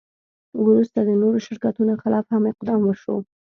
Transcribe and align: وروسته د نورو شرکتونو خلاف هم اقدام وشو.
وروسته 0.63 0.99
د 1.03 1.09
نورو 1.21 1.39
شرکتونو 1.45 1.93
خلاف 2.03 2.25
هم 2.33 2.43
اقدام 2.51 2.79
وشو. 2.83 3.15